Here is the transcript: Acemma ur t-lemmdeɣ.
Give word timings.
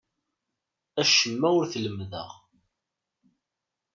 Acemma 1.01 1.47
ur 1.59 1.65
t-lemmdeɣ. 1.71 2.29